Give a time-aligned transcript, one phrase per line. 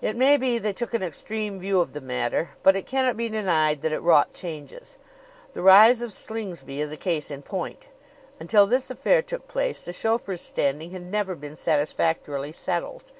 [0.00, 3.28] It may be they took an extreme view of the matter, but it cannot be
[3.28, 4.96] denied that it wrought changes.
[5.52, 7.88] The rise of Slingsby is a case in point.
[8.40, 13.12] Until this affair took place the chauffeur's standing had never been satisfactorily settled.